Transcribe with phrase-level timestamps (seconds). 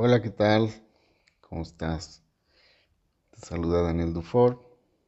[0.00, 0.70] Hola, ¿qué tal?
[1.40, 2.22] ¿Cómo estás?
[3.32, 4.62] Te saluda Daniel Dufort,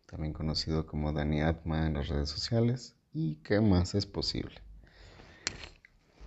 [0.06, 2.96] también conocido como Dani Atma en las redes sociales.
[3.12, 4.56] ¿Y qué más es posible?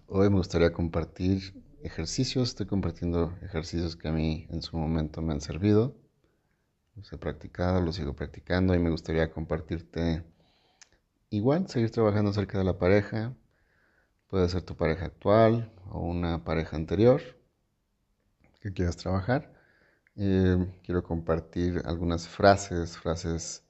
[0.08, 2.52] Hoy me gustaría compartir ejercicios.
[2.52, 5.98] Estoy compartiendo ejercicios que a mí en su momento me han servido.
[6.96, 10.24] Los he practicado, los sigo practicando y me gustaría compartirte
[11.32, 13.36] igual, seguir trabajando acerca de la pareja.
[14.28, 17.43] Puede ser tu pareja actual o una pareja anterior
[18.64, 19.52] que quieras trabajar.
[20.16, 23.66] Eh, quiero compartir algunas frases, frases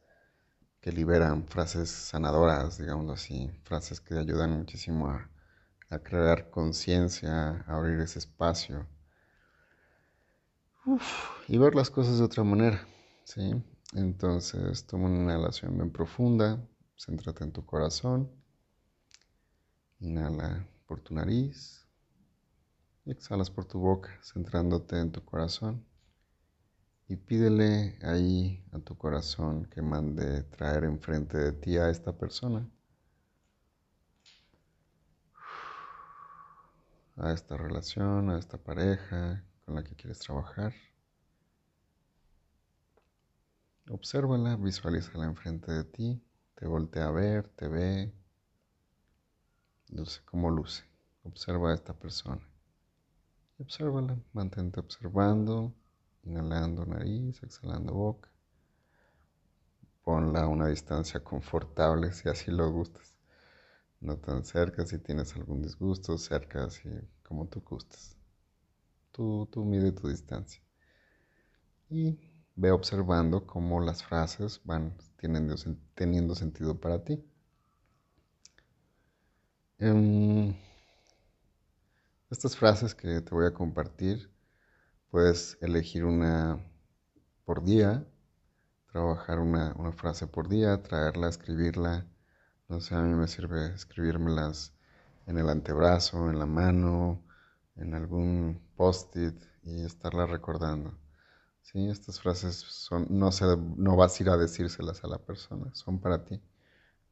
[0.81, 5.29] que liberan, frases sanadoras, digamos así, frases que ayudan muchísimo a,
[6.03, 8.87] crear conciencia, a abrir ese espacio
[11.47, 12.83] y ver las cosas de otra manera,
[13.23, 13.53] ¿sí?
[13.93, 18.31] Entonces, toma una inhalación bien profunda, céntrate en tu corazón,
[19.99, 21.82] inhala por tu nariz,
[23.05, 25.85] exhalas por tu boca, centrándote en tu corazón.
[27.07, 32.69] Y pídele ahí a tu corazón que mande traer enfrente de ti a esta persona.
[37.17, 40.73] A esta relación, a esta pareja con la que quieres trabajar.
[43.89, 46.23] Obsérvala, visualízala enfrente de ti,
[46.55, 48.13] te voltea a ver, te ve,
[49.89, 50.85] luce cómo luce.
[51.23, 52.52] Observa a esta persona.
[53.63, 55.73] Obsérvala, mantente observando,
[56.25, 58.29] inhalando nariz, exhalando boca.
[60.03, 63.15] Ponla a una distancia confortable si así lo gustas.
[64.01, 66.89] No tan cerca si tienes algún disgusto, cerca así
[67.25, 68.17] como tú gustas.
[69.13, 70.61] Tú, tú mide tu distancia.
[71.89, 72.19] Y
[72.57, 75.55] ve observando cómo las frases van teniendo,
[75.95, 77.23] teniendo sentido para ti.
[79.79, 80.53] Em,
[82.33, 84.31] estas frases que te voy a compartir,
[85.11, 86.59] puedes elegir una
[87.45, 88.07] por día,
[88.91, 92.07] trabajar una, frase por día, traerla, escribirla.
[92.69, 94.73] No sé, a mí me sirve escribírmelas
[95.27, 97.23] en el antebrazo, en la mano,
[97.75, 100.97] en algún post-it y estarla recordando.
[101.61, 101.87] ¿Sí?
[101.87, 103.45] Estas frases son, no, se,
[103.77, 106.41] no vas a ir a decírselas a la persona, son para ti,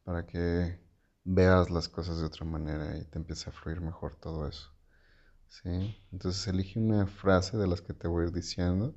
[0.03, 0.79] para que
[1.23, 4.71] veas las cosas de otra manera y te empiece a fluir mejor todo eso.
[5.51, 5.97] ¿Sí?
[6.11, 8.95] Entonces elige una frase de las que te voy a ir diciendo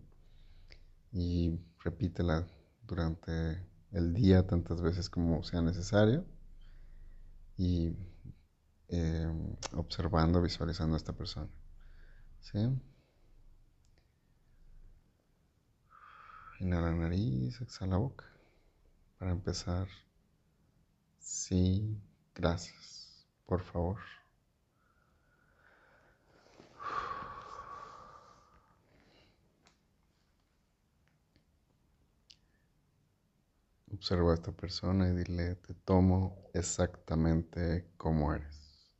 [1.12, 2.46] y repítela
[2.86, 6.24] durante el día tantas veces como sea necesario
[7.56, 7.92] y
[8.88, 9.26] eh,
[9.72, 11.48] observando, visualizando a esta persona.
[12.40, 12.58] ¿sí?
[16.60, 18.26] Inhala nariz, exhala boca.
[19.18, 19.88] Para empezar,
[21.18, 21.98] sí,
[22.34, 23.98] gracias, por favor.
[33.94, 38.90] Observa a esta persona y dile, te tomo exactamente como eres.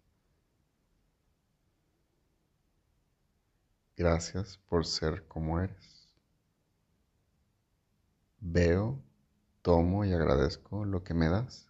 [3.97, 6.09] Gracias por ser como eres.
[8.39, 9.03] Veo,
[9.63, 11.69] tomo y agradezco lo que me das.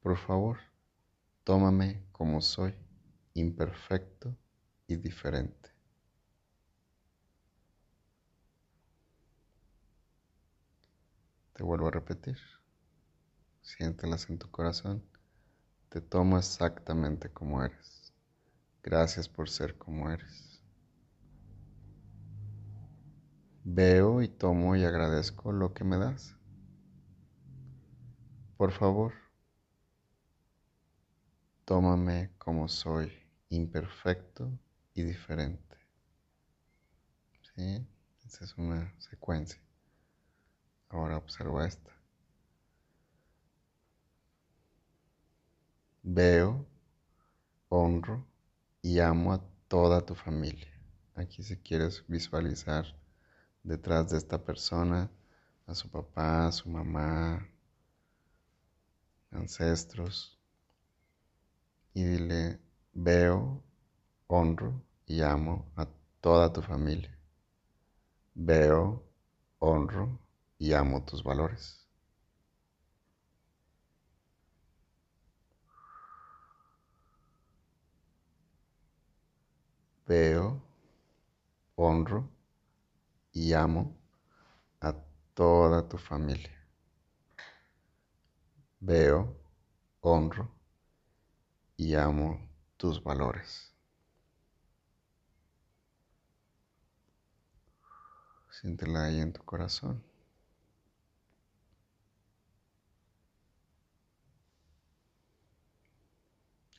[0.00, 0.58] Por favor,
[1.44, 2.74] tómame como soy,
[3.32, 4.36] imperfecto
[4.86, 5.75] y diferente.
[11.56, 12.36] Te vuelvo a repetir.
[13.62, 15.02] Siéntelas en tu corazón.
[15.88, 18.12] Te tomo exactamente como eres.
[18.82, 20.62] Gracias por ser como eres.
[23.64, 26.36] Veo y tomo y agradezco lo que me das.
[28.58, 29.14] Por favor,
[31.64, 33.10] tómame como soy,
[33.48, 34.50] imperfecto
[34.92, 35.78] y diferente.
[37.54, 37.86] ¿Sí?
[38.26, 39.65] Esa es una secuencia.
[40.96, 41.92] Ahora observa esta.
[46.02, 46.66] Veo,
[47.68, 48.26] honro
[48.80, 50.72] y amo a toda tu familia.
[51.14, 52.86] Aquí si quieres visualizar
[53.62, 55.10] detrás de esta persona
[55.66, 57.46] a su papá, a su mamá,
[59.30, 60.40] ancestros.
[61.92, 62.58] Y dile,
[62.94, 63.62] veo,
[64.28, 65.86] honro y amo a
[66.22, 67.14] toda tu familia.
[68.34, 69.04] Veo,
[69.58, 70.25] honro
[70.58, 71.86] y amo tus valores.
[80.06, 80.62] Veo,
[81.76, 82.28] honro
[83.32, 83.96] y amo
[84.80, 84.94] a
[85.34, 86.52] toda tu familia.
[88.80, 89.36] Veo,
[90.00, 90.48] honro
[91.76, 92.38] y amo
[92.76, 93.72] tus valores.
[98.50, 100.05] Siéntela ahí en tu corazón.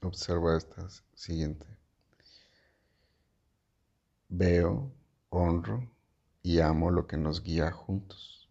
[0.01, 1.65] Observa esta siguiente.
[4.29, 4.91] Veo,
[5.29, 5.89] honro
[6.43, 8.49] y amo lo que nos guía juntos.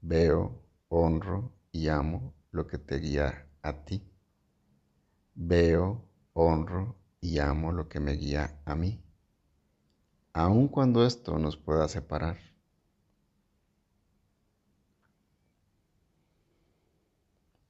[0.00, 4.02] Veo, honro y amo lo que te guía a ti.
[5.34, 9.00] Veo, honro y amo lo que me guía a mí,
[10.32, 12.38] aun cuando esto nos pueda separar.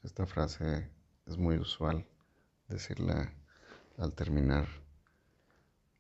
[0.03, 0.91] Esta frase
[1.27, 2.07] es muy usual
[2.71, 3.35] decirla
[3.99, 4.69] al terminar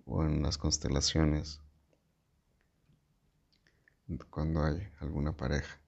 [0.07, 1.61] o en las constelaciones
[4.31, 5.81] cuando hay alguna pareja.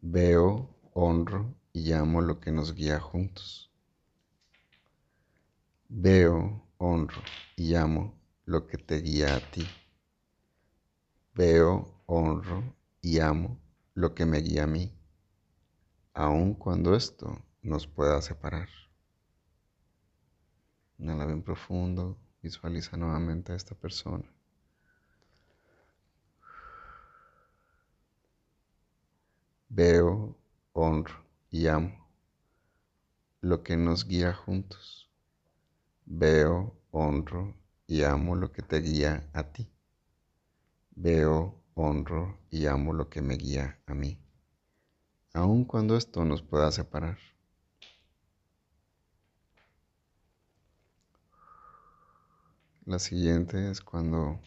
[0.00, 3.70] Veo, honro y amo lo que nos guía juntos.
[5.88, 7.22] Veo, honro
[7.54, 9.62] y amo lo que te guía a ti.
[11.34, 13.60] Veo, honro y amo
[13.94, 14.92] lo que me guía a mí,
[16.14, 18.68] aun cuando esto nos pueda separar.
[21.00, 24.30] Inhala bien profundo, visualiza nuevamente a esta persona.
[29.70, 30.36] Veo,
[30.74, 32.06] honro y amo
[33.40, 35.10] lo que nos guía juntos.
[36.04, 37.54] Veo, honro
[37.86, 39.70] y amo lo que te guía a ti.
[40.90, 44.20] Veo, honro y amo lo que me guía a mí,
[45.32, 47.16] aun cuando esto nos pueda separar.
[52.86, 54.40] La siguiente es cuando,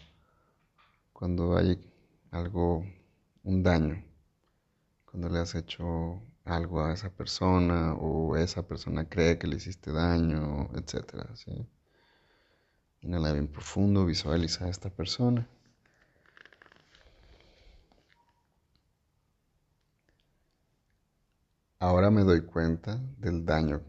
[1.14, 1.80] cuando hay
[2.32, 2.86] algo,
[3.44, 4.04] un daño,
[5.06, 9.92] cuando le has hecho algo a esa persona o esa persona cree que le hiciste
[9.92, 11.36] daño, etc.
[11.36, 11.68] ¿sí?
[13.02, 15.48] Inhala bien profundo, visualiza a esta persona.
[21.80, 23.82] Ahora me doy cuenta del daño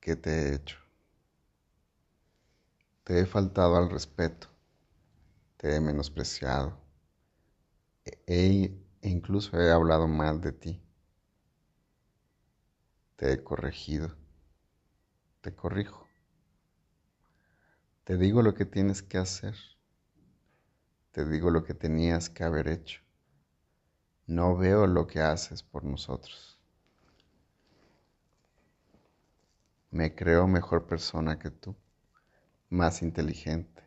[0.00, 0.87] que te he hecho.
[3.08, 4.48] Te he faltado al respeto,
[5.56, 6.78] te he menospreciado
[8.26, 8.70] e,
[9.00, 10.82] e incluso he hablado mal de ti
[13.16, 14.14] te he corregido,
[15.40, 16.06] te corrijo.
[18.04, 19.56] Te digo lo que tienes que hacer,
[21.12, 23.00] te digo lo que tenías que haber hecho.
[24.26, 26.60] No veo lo que haces por nosotros.
[29.90, 31.74] Me creo mejor persona que tú,
[32.70, 33.82] más inteligente,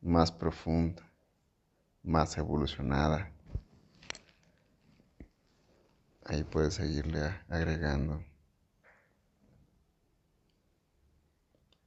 [0.00, 1.02] más profunda,
[2.02, 3.32] más evolucionada
[6.28, 8.22] Ahí puedes seguirle agregando.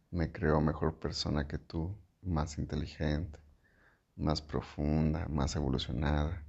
[0.09, 3.37] Me creo mejor persona que tú, más inteligente,
[4.15, 6.43] más profunda, más evolucionada,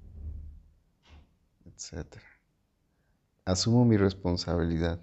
[1.66, 2.16] etc.
[3.44, 4.98] Asumo mi responsabilidad.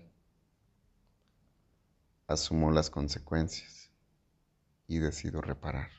[2.25, 3.88] Asumo las consecuencias
[4.89, 5.91] y decido reparar.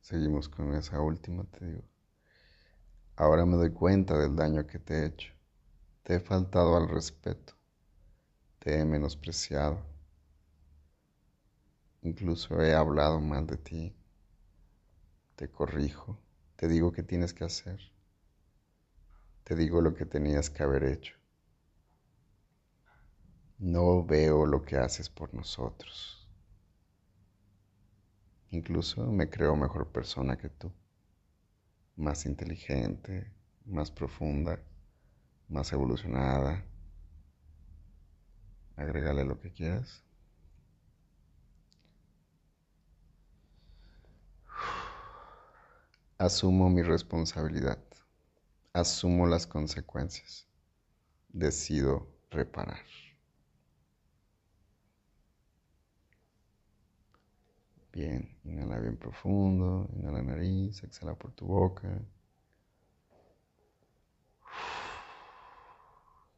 [0.00, 1.82] Seguimos con esa última, te digo.
[3.16, 5.32] Ahora me doy cuenta del daño que te he hecho.
[6.02, 7.54] Te he faltado al respeto.
[8.58, 9.78] Te he menospreciado.
[12.02, 13.96] Incluso he hablado mal de ti.
[15.36, 16.18] Te corrijo.
[16.56, 17.78] Te digo qué tienes que hacer.
[19.44, 21.14] Te digo lo que tenías que haber hecho.
[23.58, 26.26] No veo lo que haces por nosotros.
[28.50, 30.72] Incluso me creo mejor persona que tú,
[31.96, 33.30] más inteligente,
[33.66, 34.58] más profunda,
[35.48, 36.64] más evolucionada.
[38.76, 40.05] Agrégale lo que quieras.
[46.18, 47.78] Asumo mi responsabilidad.
[48.72, 50.48] Asumo las consecuencias.
[51.28, 52.86] Decido reparar.
[57.92, 62.02] Bien, inhala bien profundo, inhala nariz, exhala por tu boca.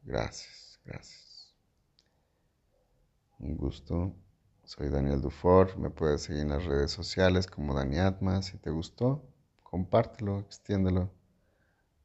[0.03, 1.55] Gracias, gracias.
[3.39, 4.13] Un gusto.
[4.65, 5.77] Soy Daniel Dufour.
[5.77, 8.41] Me puedes seguir en las redes sociales como Dani Atma.
[8.41, 9.23] Si te gustó,
[9.69, 11.11] compártelo, extiéndelo.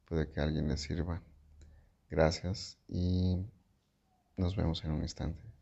[0.05, 1.23] Puede que alguien le sirva.
[2.11, 3.39] Gracias y
[4.37, 5.54] nos vemos en un instante.